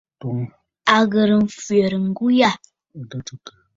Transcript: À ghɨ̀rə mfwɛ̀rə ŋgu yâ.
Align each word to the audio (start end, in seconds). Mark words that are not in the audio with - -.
À 0.95 0.97
ghɨ̀rə 1.11 1.35
mfwɛ̀rə 1.43 1.97
ŋgu 2.07 2.27
yâ. 2.39 2.51